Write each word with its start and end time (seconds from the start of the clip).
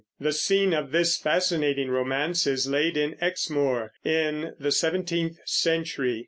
The 0.19 0.33
scene 0.33 0.73
of 0.73 0.91
this 0.91 1.15
fascinating 1.15 1.91
romance 1.91 2.47
is 2.47 2.65
laid 2.67 2.97
in 2.97 3.15
Exmoor 3.21 3.91
in 4.03 4.55
the 4.59 4.71
seventeenth 4.71 5.37
century. 5.45 6.19